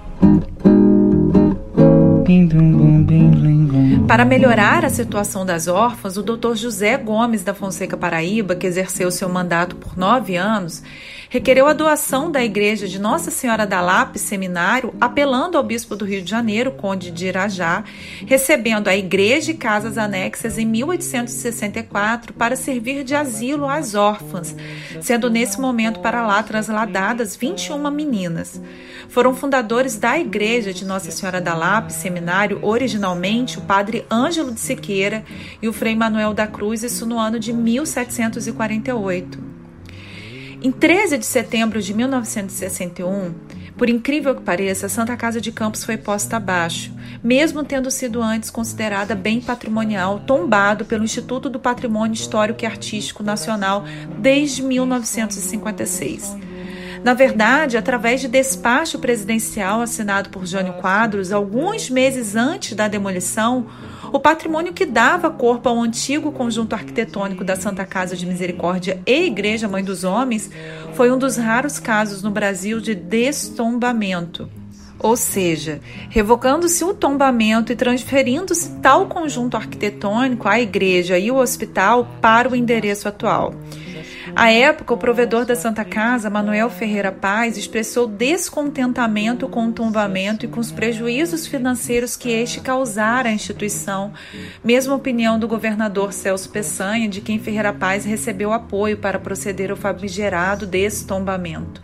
Para 4.08 4.26
melhorar 4.26 4.84
a 4.84 4.90
situação 4.90 5.46
das 5.46 5.68
órfãs, 5.68 6.18
o 6.18 6.24
Dr. 6.24 6.56
José 6.56 6.98
Gomes 6.98 7.44
da 7.44 7.54
Fonseca 7.54 7.96
Paraíba, 7.96 8.56
que 8.56 8.66
exerceu 8.66 9.12
seu 9.12 9.30
mandato 9.30 9.76
por 9.76 9.96
nove 9.96 10.36
anos, 10.36 10.82
requereu 11.30 11.68
a 11.68 11.74
doação 11.74 12.32
da 12.32 12.44
igreja 12.44 12.88
de 12.88 13.00
Nossa 13.00 13.30
Senhora 13.30 13.68
da 13.68 13.82
Lápis 13.82 14.22
Seminário, 14.22 14.94
apelando 15.02 15.58
ao 15.58 15.64
bispo 15.64 15.96
do 15.96 16.06
Rio 16.06 16.22
de 16.22 16.30
Janeiro, 16.32 16.72
conde 16.72 17.12
de 17.12 17.28
Irajá, 17.28 17.84
recebendo 18.26 18.88
a 18.88 18.96
igreja 18.96 19.52
e 19.52 19.56
casas 19.56 19.98
anexas 19.98 20.58
em 20.58 20.66
1864 20.66 22.34
para 22.34 22.56
servir 22.56 23.04
de 23.04 23.14
asilo 23.16 23.68
às 23.68 23.96
órfãs, 23.96 24.56
sendo 25.02 25.30
nesse 25.30 25.60
momento 25.60 26.00
para 26.00 26.26
lá 26.26 26.42
trasladadas 26.42 27.36
21 27.36 27.92
meninas. 27.92 28.62
Foram 29.10 29.36
fundadores 29.36 29.98
da 29.98 30.18
igreja 30.18 30.74
de 30.74 30.86
Nossa 30.86 31.12
Senhora 31.12 31.40
da 31.40 31.54
Lápis 31.54 31.96
Seminário, 31.96 32.15
originalmente 32.62 33.58
o 33.58 33.62
padre 33.62 34.06
Ângelo 34.12 34.54
de 34.54 34.60
Siqueira 34.60 35.24
e 35.62 35.68
o 35.68 35.74
frei 35.74 35.96
Manuel 35.96 36.34
da 36.34 36.48
Cruz, 36.48 36.84
isso 36.84 37.06
no 37.06 37.20
ano 37.20 37.40
de 37.40 37.52
1748. 37.52 39.56
Em 40.62 40.72
13 40.72 41.18
de 41.18 41.26
setembro 41.26 41.82
de 41.82 41.94
1961, 41.94 43.34
por 43.78 43.90
incrível 43.90 44.34
que 44.34 44.42
pareça, 44.42 44.86
a 44.86 44.90
Santa 44.90 45.18
Casa 45.18 45.42
de 45.42 45.52
Campos 45.52 45.84
foi 45.84 45.98
posta 45.98 46.38
abaixo, 46.38 46.94
mesmo 47.24 47.64
tendo 47.64 47.92
sido 47.92 48.22
antes 48.22 48.50
considerada 48.50 49.14
bem 49.14 49.42
patrimonial, 49.42 50.22
tombado 50.22 50.86
pelo 50.86 51.04
Instituto 51.04 51.50
do 51.50 51.60
Patrimônio 51.60 52.14
Histórico 52.14 52.64
e 52.64 52.66
Artístico 52.66 53.22
Nacional 53.22 53.84
desde 54.18 54.64
1956. 54.64 56.38
Na 57.06 57.14
verdade, 57.14 57.78
através 57.78 58.20
de 58.20 58.28
despacho 58.28 58.98
presidencial 58.98 59.80
assinado 59.80 60.32
por 60.32 60.44
Jânio 60.44 60.74
Quadros, 60.74 61.32
alguns 61.32 61.88
meses 61.88 62.36
antes 62.36 62.74
da 62.74 62.88
demolição, 62.88 63.68
o 64.12 64.20
patrimônio 64.20 64.74
que 64.74 64.88
dava 64.88 65.30
corpo 65.30 65.70
ao 65.70 65.80
antigo 65.80 66.32
conjunto 66.32 66.74
arquitetônico 66.74 67.44
da 67.44 67.56
Santa 67.56 67.86
Casa 67.86 68.16
de 68.16 68.26
Misericórdia 68.26 69.00
e 69.06 69.28
Igreja 69.28 69.68
Mãe 69.68 69.84
dos 69.84 70.04
Homens 70.04 70.50
foi 70.96 71.12
um 71.12 71.18
dos 71.20 71.38
raros 71.38 71.78
casos 71.78 72.24
no 72.24 72.32
Brasil 72.32 72.82
de 72.82 72.96
destombamento. 72.96 74.50
Ou 74.98 75.16
seja, 75.16 75.82
revocando-se 76.10 76.84
o 76.84 76.92
tombamento 76.92 77.72
e 77.72 77.76
transferindo-se 77.76 78.80
tal 78.82 79.06
conjunto 79.06 79.56
arquitetônico, 79.56 80.48
a 80.48 80.60
igreja 80.60 81.20
e 81.20 81.30
o 81.30 81.36
hospital, 81.36 82.08
para 82.20 82.50
o 82.50 82.56
endereço 82.56 83.08
atual. 83.08 83.54
À 84.36 84.52
época, 84.52 84.94
o 84.94 84.98
provedor 84.98 85.46
da 85.46 85.56
Santa 85.56 85.86
Casa, 85.86 86.30
Manuel 86.30 86.70
Ferreira 86.70 87.10
Paz, 87.10 87.58
expressou 87.58 88.06
descontentamento 88.06 89.48
com 89.48 89.68
o 89.68 89.72
tombamento 89.72 90.46
e 90.46 90.50
com 90.50 90.60
os 90.60 90.74
prejuízos 90.74 91.48
financeiros 91.48 92.18
que 92.18 92.30
este 92.30 92.60
causara 92.60 93.30
à 93.30 93.32
instituição, 93.32 94.12
mesma 94.62 94.94
opinião 94.94 95.40
do 95.40 95.48
governador 95.48 96.12
Celso 96.12 96.50
Peçanha, 96.50 97.08
de 97.08 97.22
quem 97.22 97.40
Ferreira 97.40 97.72
Paz 97.72 98.04
recebeu 98.04 98.52
apoio 98.52 98.98
para 98.98 99.18
proceder 99.20 99.72
ao 99.72 99.78
famigerado 99.78 100.68
destombamento. 100.68 101.82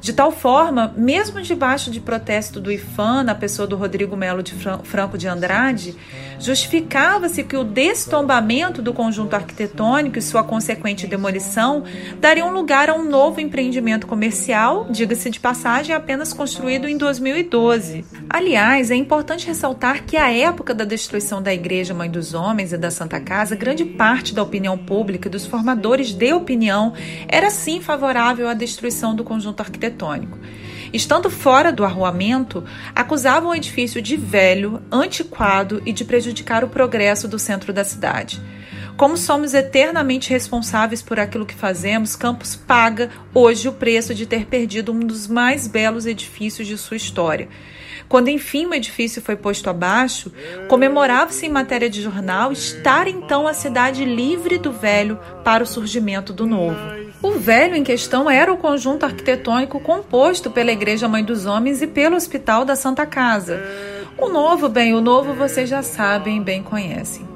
De 0.00 0.12
tal 0.12 0.30
forma, 0.30 0.92
mesmo 0.96 1.42
debaixo 1.42 1.90
de 1.90 2.00
protesto 2.00 2.60
do 2.60 2.70
IFAM, 2.70 3.24
na 3.24 3.34
pessoa 3.34 3.66
do 3.66 3.76
Rodrigo 3.76 4.16
Melo 4.16 4.42
de 4.42 4.54
Franco 4.84 5.18
de 5.18 5.26
Andrade, 5.26 5.96
justificava-se 6.38 7.42
que 7.42 7.56
o 7.56 7.64
destombamento 7.64 8.80
do 8.80 8.94
conjunto 8.94 9.34
arquitetônico 9.34 10.16
e 10.16 10.22
sua 10.22 10.44
consequente 10.44 11.06
demolição 11.06 11.82
dariam 12.20 12.52
lugar 12.52 12.88
a 12.88 12.94
um 12.94 13.08
novo 13.08 13.40
empreendimento 13.40 14.06
comercial, 14.06 14.86
diga-se 14.88 15.30
de 15.30 15.40
passagem, 15.40 15.94
apenas 15.94 16.32
construído 16.32 16.86
em 16.86 16.96
2012. 16.96 18.04
Aliás, 18.30 18.92
é 18.92 18.94
importante 18.94 19.48
ressaltar 19.48 20.04
que 20.04 20.16
à 20.16 20.32
época 20.32 20.72
da 20.74 20.84
destruição 20.84 21.42
da 21.42 21.52
Igreja 21.52 21.92
Mãe 21.92 22.08
dos 22.08 22.34
Homens 22.34 22.72
e 22.72 22.78
da 22.78 22.90
Santa 22.90 23.20
Casa, 23.20 23.56
grande 23.56 23.84
parte 23.84 24.32
da 24.32 24.42
opinião 24.42 24.78
pública 24.78 25.26
e 25.26 25.30
dos 25.30 25.44
formadores 25.44 26.12
de 26.12 26.32
opinião 26.32 26.92
era 27.26 27.50
sim 27.50 27.80
favorável 27.80 28.48
à 28.48 28.54
destruição 28.54 29.14
do 29.14 29.24
conjunto 29.24 29.60
arquitetônico 29.60 29.87
arquitetônico. 29.88 30.38
Estando 30.92 31.28
fora 31.28 31.72
do 31.72 31.84
arruamento, 31.84 32.64
acusavam 32.94 33.50
o 33.50 33.54
edifício 33.54 34.00
de 34.00 34.16
velho, 34.16 34.82
antiquado 34.90 35.82
e 35.84 35.92
de 35.92 36.04
prejudicar 36.04 36.64
o 36.64 36.68
progresso 36.68 37.28
do 37.28 37.38
centro 37.38 37.72
da 37.72 37.84
cidade. 37.84 38.40
Como 38.96 39.16
somos 39.16 39.54
eternamente 39.54 40.30
responsáveis 40.30 41.02
por 41.02 41.20
aquilo 41.20 41.46
que 41.46 41.54
fazemos, 41.54 42.16
Campos 42.16 42.56
paga 42.56 43.10
hoje 43.32 43.68
o 43.68 43.72
preço 43.72 44.14
de 44.14 44.26
ter 44.26 44.46
perdido 44.46 44.92
um 44.92 44.98
dos 44.98 45.28
mais 45.28 45.68
belos 45.68 46.04
edifícios 46.04 46.66
de 46.66 46.76
sua 46.76 46.96
história. 46.96 47.48
Quando 48.08 48.28
enfim 48.28 48.66
o 48.66 48.74
edifício 48.74 49.20
foi 49.22 49.36
posto 49.36 49.68
abaixo, 49.68 50.32
comemorava-se 50.66 51.46
em 51.46 51.50
matéria 51.50 51.90
de 51.90 52.02
jornal 52.02 52.50
estar 52.50 53.06
então 53.06 53.46
a 53.46 53.52
cidade 53.52 54.04
livre 54.04 54.58
do 54.58 54.72
velho 54.72 55.20
para 55.44 55.62
o 55.62 55.66
surgimento 55.66 56.32
do 56.32 56.46
novo. 56.46 57.07
O 57.20 57.32
velho 57.32 57.74
em 57.74 57.82
questão 57.82 58.30
era 58.30 58.52
o 58.52 58.56
conjunto 58.56 59.04
arquitetônico 59.04 59.80
composto 59.80 60.50
pela 60.50 60.70
Igreja 60.70 61.08
Mãe 61.08 61.24
dos 61.24 61.46
Homens 61.46 61.82
e 61.82 61.86
pelo 61.86 62.16
Hospital 62.16 62.64
da 62.64 62.76
Santa 62.76 63.04
Casa. 63.04 63.60
O 64.16 64.28
novo, 64.28 64.68
bem, 64.68 64.94
o 64.94 65.00
novo 65.00 65.34
vocês 65.34 65.68
já 65.68 65.82
sabem, 65.82 66.40
bem 66.40 66.62
conhecem. 66.62 67.27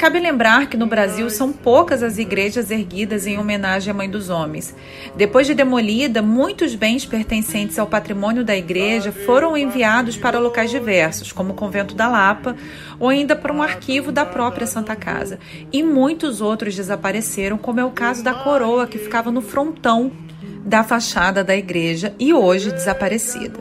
Cabe 0.00 0.18
lembrar 0.18 0.66
que 0.66 0.78
no 0.78 0.86
Brasil 0.86 1.28
são 1.28 1.52
poucas 1.52 2.02
as 2.02 2.16
igrejas 2.16 2.70
erguidas 2.70 3.26
em 3.26 3.38
homenagem 3.38 3.90
à 3.90 3.94
Mãe 3.94 4.08
dos 4.08 4.30
Homens. 4.30 4.74
Depois 5.14 5.46
de 5.46 5.52
demolida, 5.52 6.22
muitos 6.22 6.74
bens 6.74 7.04
pertencentes 7.04 7.78
ao 7.78 7.86
patrimônio 7.86 8.42
da 8.42 8.56
igreja 8.56 9.12
foram 9.12 9.54
enviados 9.58 10.16
para 10.16 10.38
locais 10.38 10.70
diversos, 10.70 11.32
como 11.32 11.52
o 11.52 11.54
Convento 11.54 11.94
da 11.94 12.08
Lapa, 12.08 12.56
ou 12.98 13.10
ainda 13.10 13.36
para 13.36 13.52
um 13.52 13.62
arquivo 13.62 14.10
da 14.10 14.24
própria 14.24 14.66
Santa 14.66 14.96
Casa. 14.96 15.38
E 15.70 15.82
muitos 15.82 16.40
outros 16.40 16.74
desapareceram, 16.74 17.58
como 17.58 17.78
é 17.78 17.84
o 17.84 17.90
caso 17.90 18.24
da 18.24 18.32
coroa 18.32 18.86
que 18.86 18.96
ficava 18.96 19.30
no 19.30 19.42
frontão 19.42 20.10
da 20.64 20.82
fachada 20.82 21.44
da 21.44 21.54
igreja 21.54 22.14
e 22.18 22.32
hoje 22.32 22.72
desaparecida. 22.72 23.60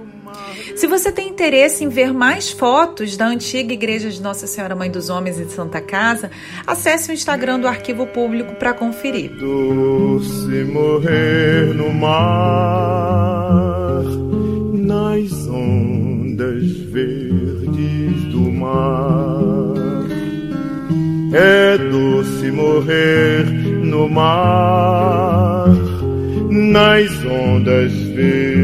Se 0.80 0.88
você 0.88 1.12
tem 1.12 1.28
interesse 1.28 1.84
em 1.84 1.90
ver 1.90 2.14
mais 2.14 2.52
fotos 2.52 3.18
da 3.18 3.28
antiga 3.28 3.74
igreja 3.74 4.10
de 4.10 4.22
Nossa 4.22 4.48
Senhora 4.48 4.74
Mãe 4.78 4.90
dos 4.90 5.10
Homens 5.10 5.38
e 5.38 5.44
de 5.44 5.52
Santa 5.52 5.82
Casa, 5.82 6.32
acesse 6.66 7.12
o 7.12 7.14
Instagram 7.14 7.60
do 7.60 7.68
Arquivo 7.68 8.08
Público 8.08 8.56
para 8.56 8.74
conferir. 8.74 9.30
Doce 9.32 10.64
morrer 10.72 11.76
no 11.76 11.92
mar, 11.92 12.14
nas 14.72 15.48
ondas 15.50 16.66
verdes 16.94 18.24
do 18.32 18.50
mar. 18.50 19.74
É 21.34 21.78
doce 21.78 22.52
morrer 22.52 23.44
no 23.84 24.08
mar, 24.08 25.68
nas 26.50 27.12
ondas 27.26 27.92
verdes 27.92 28.59